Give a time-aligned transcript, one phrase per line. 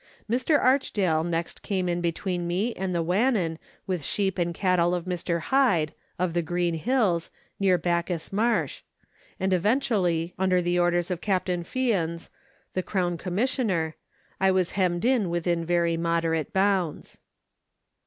[0.27, 0.59] Mr.
[0.59, 5.05] Arch dale next came in between me and the Wannon with sheep and cattle of
[5.05, 5.39] Mr.
[5.41, 8.81] Hyde, of the Green Hills, near Bacchus Marsh,
[9.39, 12.31] and eventually, under the orders of Captain Fyans,
[12.73, 13.95] the Crown Commissioner,
[14.39, 17.19] I was hemmed in within very moderate bounds.